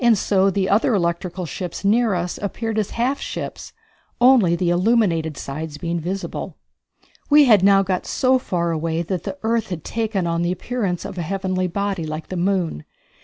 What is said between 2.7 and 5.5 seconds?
as half ships, only the illuminated